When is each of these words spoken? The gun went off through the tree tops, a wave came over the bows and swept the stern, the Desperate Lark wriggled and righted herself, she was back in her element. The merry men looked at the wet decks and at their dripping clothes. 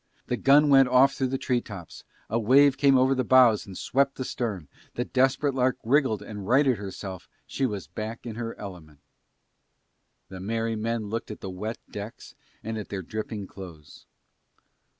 The 0.25 0.35
gun 0.35 0.69
went 0.69 0.87
off 0.87 1.13
through 1.13 1.27
the 1.27 1.37
tree 1.37 1.61
tops, 1.61 2.05
a 2.27 2.39
wave 2.39 2.75
came 2.75 2.97
over 2.97 3.13
the 3.13 3.23
bows 3.23 3.67
and 3.67 3.77
swept 3.77 4.15
the 4.15 4.25
stern, 4.25 4.67
the 4.95 5.05
Desperate 5.05 5.53
Lark 5.53 5.77
wriggled 5.85 6.23
and 6.23 6.47
righted 6.47 6.77
herself, 6.77 7.29
she 7.45 7.67
was 7.67 7.85
back 7.85 8.25
in 8.25 8.33
her 8.33 8.57
element. 8.59 8.97
The 10.29 10.39
merry 10.39 10.75
men 10.75 11.11
looked 11.11 11.29
at 11.29 11.41
the 11.41 11.51
wet 11.51 11.77
decks 11.91 12.33
and 12.63 12.79
at 12.79 12.89
their 12.89 13.03
dripping 13.03 13.45
clothes. 13.45 14.07